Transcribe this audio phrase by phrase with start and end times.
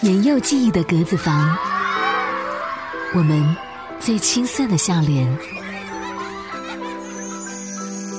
[0.00, 1.58] 年幼记忆的格子房，
[3.16, 3.56] 我们
[3.98, 5.26] 最青涩的笑脸。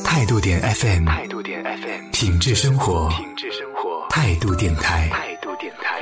[0.03, 6.01] 态度点 FM，态度点 FM，品质生活，品质生活，态度电台，态度电台。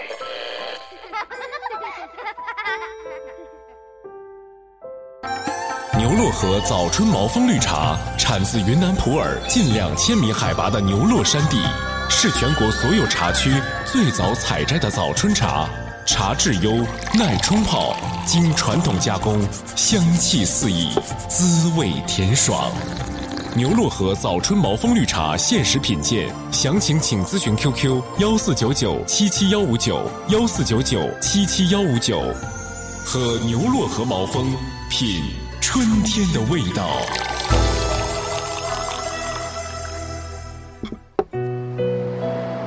[5.96, 11.64] 牛洛河早春毛峰绿茶，产自云南普洱近两千米海拔的牛洛山地。
[12.10, 13.54] 是全国所有茶区
[13.86, 15.70] 最早采摘的早春茶，
[16.06, 19.40] 茶质优，耐冲泡，经传统加工，
[19.76, 20.90] 香气四溢，
[21.30, 22.70] 滋味甜爽。
[23.56, 32.22] 牛洛河早春毛峰绿茶限时品鉴，详情请咨询 QQ 幺四九九七七幺五九幺四九九七七幺五九。
[33.06, 34.52] 喝牛洛河毛峰，
[34.90, 35.24] 品
[35.62, 36.90] 春天的味道。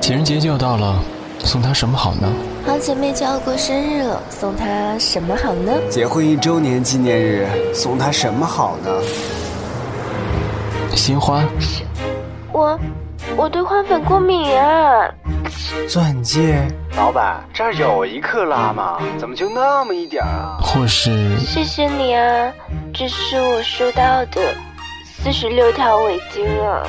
[0.03, 0.99] 情人节就要到了，
[1.45, 2.27] 送她什么好呢？
[2.67, 5.71] 好姐妹就要过生日了，送她什么好呢？
[5.89, 8.91] 结婚一周年纪念日，送她什么好呢？
[10.93, 11.41] 鲜花。
[12.51, 12.77] 我，
[13.37, 15.09] 我对花粉过敏啊。
[15.87, 16.61] 钻戒。
[16.97, 18.99] 老板，这儿有一克拉吗？
[19.17, 20.59] 怎么就那么一点啊？
[20.61, 21.37] 或是。
[21.37, 22.51] 谢谢你啊，
[22.93, 24.53] 这是我收到的
[25.05, 26.83] 四十六条围巾啊。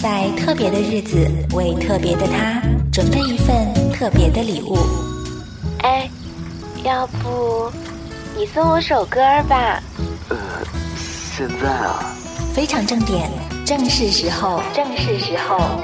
[0.00, 4.78] 在特别的日子，为特别的他准备一份特别的礼物。
[5.80, 6.08] 哎，
[6.84, 7.68] 要不
[8.36, 9.18] 你送我首歌
[9.48, 9.82] 吧？
[10.28, 10.36] 呃，
[11.36, 12.14] 现在啊。
[12.54, 13.28] 非常正点，
[13.64, 15.80] 正是时候，正是时候。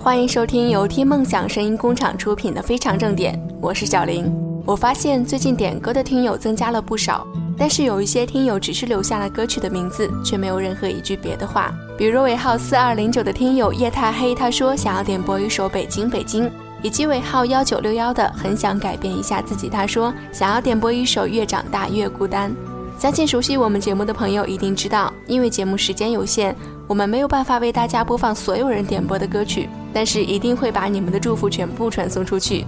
[0.00, 4.28] 欢迎收听由听梦想声音工厂出品的《非常正点》，我是小林。
[4.64, 7.24] 我发现最近点歌的听友增加了不少。
[7.58, 11.72] 但是有一些听友只是留下了歌曲的名字，却没有任何一句别的话。
[11.96, 16.44] 比如尾号四二零九的听友夜太黑，他说想要点播一首《北京北京》，
[16.82, 22.50] 以及尾号幺九六幺的很想改变一下自己，他说想要点播一首《越长大越孤单》。
[22.98, 26.54] 相信熟悉我们节目的朋友一定知道，因为节目时间有限，
[26.86, 32.64] 我们没有办法为大家播放所有人点播的歌曲，但是一定会把你们的祝福全部传送出去。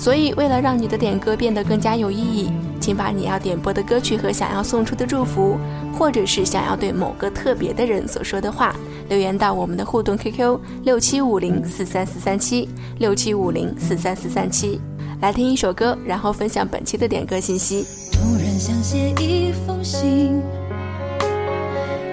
[0.00, 2.50] 所以，为了让你的点歌变得更加有意义，
[2.80, 5.58] 请把你要点播的歌曲和想要送出的祝福，
[5.92, 8.74] 或者是想要对某个特别的人所说的话，
[9.10, 12.66] 留言到我们的互动 QQ 六七五零四三四三七
[12.98, 14.80] 六七五零四三四三七。
[15.20, 17.84] 来听一首歌，然后分享本期的点歌信息。
[18.10, 20.40] 突然想写一封信，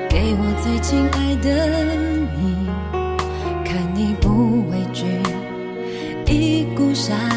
[0.10, 1.86] 给我最亲爱的
[2.36, 2.68] 你，
[3.64, 5.06] 看你不畏惧。
[6.30, 7.37] 一股杀劲，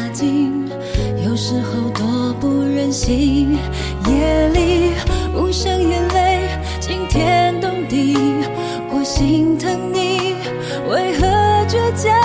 [1.51, 3.57] 时候多不忍心。
[4.07, 4.93] 夜里
[5.35, 6.47] 无声眼泪
[6.79, 8.15] 惊天动地，
[8.89, 10.37] 我心疼你，
[10.89, 11.27] 为何
[11.67, 12.15] 倔强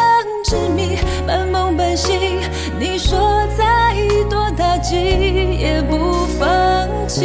[0.44, 2.38] 执迷，半梦半醒？
[2.78, 3.19] 你说
[3.59, 3.97] 再
[4.31, 7.25] 多打击也不放弃，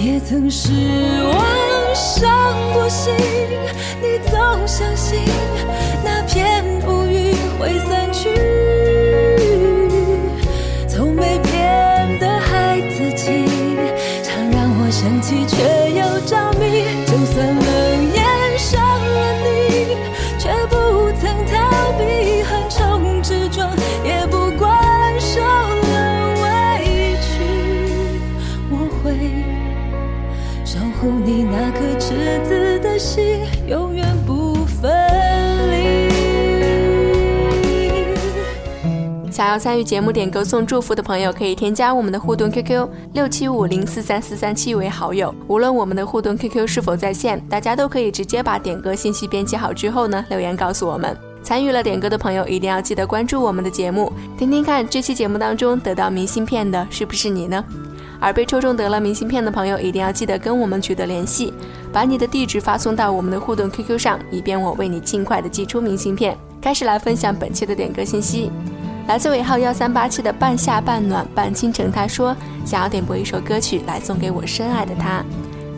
[0.00, 0.72] 也曾失
[1.22, 3.14] 望伤过心，
[4.02, 5.20] 你总相信
[6.02, 7.32] 那片乌云。
[7.56, 7.93] 会散
[15.24, 15.83] 我生气却
[39.54, 45.32] 要参与节目点歌送祝福的朋友，可以添加我们的互动 QQ 六七五零四三四三七为好友。
[45.46, 51.16] 无论我们的互动 QQ 是否在线，大家都可以直接把点歌信息编辑好之后呢，留言告诉我们。
[51.44, 57.64] 参与了点歌的朋友，一定要记得关注我们的节目，听听看这期节目当中得到明信片的是不是你呢？
[58.18, 61.54] 而被抽中得了明信片的朋友，一定要记得跟我们取得联系，
[61.92, 66.36] 把你的地址发送到我们的互动 QQ 上，以便我为你尽快的寄出明信片。
[66.60, 68.50] 开始来分享本期的点歌信息。
[69.06, 72.34] 来自尾号幺三八七的半夏半暖半倾城，他说
[72.64, 75.22] 想要点播一首歌曲来送给我深爱的他。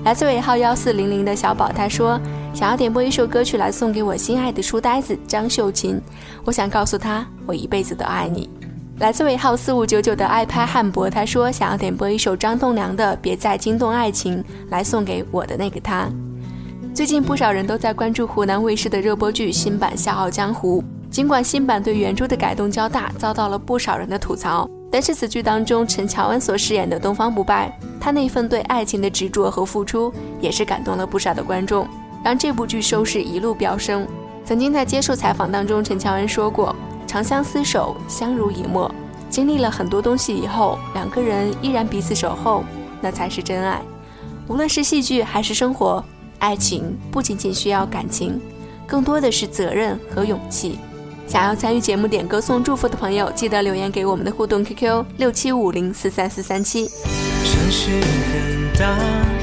[0.04, 2.20] 来自尾号幺四零零的小宝，他说
[2.54, 6.00] 想要点播一首歌曲来送给我心爱的书呆子张秀琴。
[6.44, 8.48] 我想告诉他，我一辈子都爱你。
[9.00, 14.38] 来自尾号四五九九的爱拍汉博，他说想要点播一首张栋梁的《别再惊动爱情》
[14.70, 16.08] 来送给我的那个他。
[16.94, 20.80] 最近不少人都在关注湖南卫视的热播剧新版《笑傲江湖》。
[21.16, 31.88] 尽管新版对原著的改动较大，遭到了不少人的吐槽，但是此剧当中陈乔恩所饰演的东方不败，他那份对爱情的执着和付出，也是感动了不少的观众，
[32.22, 34.06] 让这部剧收视一路飙升。
[34.44, 36.76] 曾经在接受采访当中，陈乔恩说过
[37.08, 38.94] ：“长相厮守，相濡以沫，
[39.30, 42.62] 经历了很多东西以后，两个人依然彼此守候，
[43.00, 43.80] 那才是真爱。
[44.48, 46.04] 无论是戏剧还是生活，
[46.40, 48.38] 爱情不仅仅需要感情，
[48.86, 50.78] 更多的是责任和勇气。”
[51.26, 56.86] 想要参与节目点歌送祝福的朋友，记得留言给我们的互动 QQ 六七五零四三四三七。
[56.86, 58.96] 城市很大，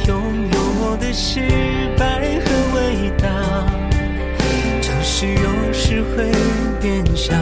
[0.08, 0.18] 拥
[0.52, 1.42] 有我的失
[1.98, 3.28] 败和伟大。
[4.82, 6.32] 城市有时会
[6.82, 7.34] 变小，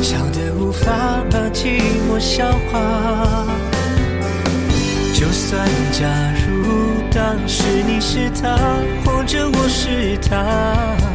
[0.00, 3.46] 小的无法把寂寞消化。
[5.12, 6.06] 就算假
[6.46, 8.56] 如当时你是他，
[9.04, 11.11] 或者我是他。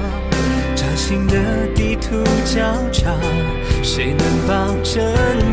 [0.95, 1.35] 新的
[1.75, 3.15] 地图交叉，
[3.83, 5.03] 谁能保证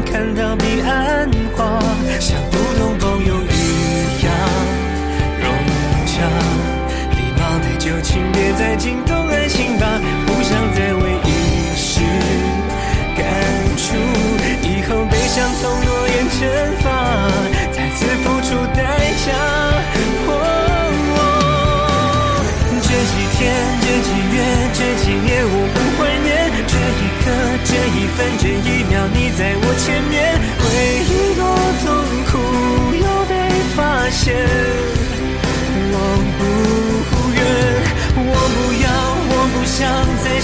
[0.05, 1.81] 看到彼岸花？
[2.19, 4.33] 像普通朋友一样
[5.41, 5.47] 融
[6.07, 6.15] 洽，
[7.11, 10.01] 礼貌的就请别再惊动爱情吧，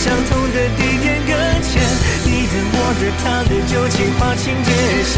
[0.01, 1.71] 相同的地点搁浅。
[2.25, 4.73] 你的、我的、他的，旧情划清界
[5.05, 5.13] 限。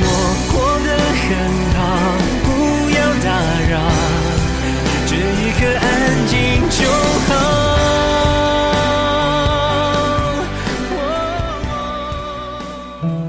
[0.00, 0.06] 我
[0.52, 0.54] 过
[0.86, 0.88] 得
[1.26, 1.26] 很
[1.74, 1.78] 好，
[2.44, 2.48] 不
[2.94, 3.26] 要打
[3.68, 3.74] 扰。
[5.08, 5.84] 这一刻安
[6.28, 6.32] 静
[6.70, 6.78] 就
[7.26, 7.30] 好。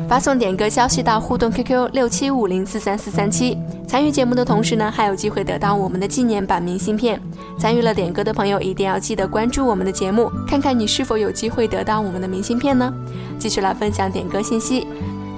[0.08, 3.58] 发送点歌消息到互动 QQ 六七五零四三四三七，
[3.90, 7.20] 参与节目的同时呢，还有机会得到我们的纪念版明信片。
[7.58, 12.94] 参与了点歌的朋友，一定要记得关注我们的节目，看看你是否有机会得到我们的明信片呢？
[13.40, 14.86] 继续来分享点歌信息，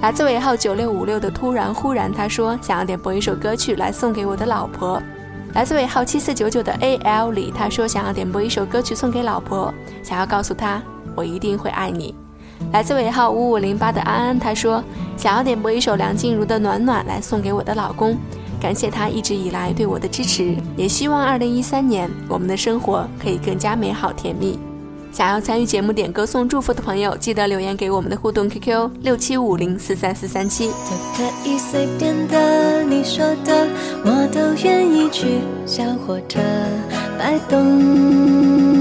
[0.01, 5.01] 来自尾号九六五六的突然忽然，他说想要点播一首歌曲来送给我的老婆。
[5.53, 10.83] 来自尾号七四九九的 A L 里，他说想要点播一首歌曲送给老婆，想要告诉她
[11.15, 12.13] 我一定会爱你。
[12.73, 14.83] 来自尾号五五零八的安安，他说
[15.15, 18.15] 想要点播一首梁静茹的暖暖来送给我的老公，
[18.61, 24.59] 感谢他一直以来对我的支持，也希望二零一三年我们的生活可以更加美好甜蜜。
[25.11, 30.67] 想要参与节目点歌送祝福的朋友，记得留言给我们的互动 QQ 六七五零四三四三七。
[30.69, 30.73] 都
[31.17, 33.67] 可以随便的，你说的
[34.05, 36.39] 我都愿意去，小火车
[37.19, 38.80] 摆动。